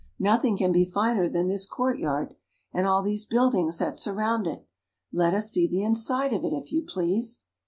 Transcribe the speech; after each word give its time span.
Nothing 0.17 0.57
can 0.57 0.71
be 0.71 0.83
finer 0.83 1.29
than 1.29 1.47
this 1.47 1.67
court 1.67 1.99
yard, 1.99 2.35
and 2.73 2.87
all 2.87 3.03
these 3.03 3.23
buildings 3.23 3.77
that 3.77 3.97
surround 3.99 4.47
it. 4.47 4.65
Let 5.13 5.35
us 5.35 5.51
see 5.51 5.67
the 5.67 5.83
inside 5.83 6.33
of 6.33 6.43
it, 6.43 6.53
if 6.53 6.71
you 6.71 6.81
please." 6.81 7.41